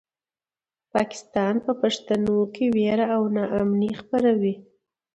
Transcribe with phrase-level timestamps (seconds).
[0.93, 4.53] پاکستان په پښتنو کې وېره او ناامني خپروي.